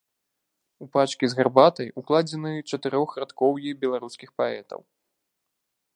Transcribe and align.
У 0.85 0.87
пачкі 0.95 1.25
з 1.33 1.37
гарбатай 1.39 1.93
укладзены 2.01 2.51
чатырохрадкоўі 2.71 3.77
беларускіх 3.85 4.29
паэтаў. 4.41 4.81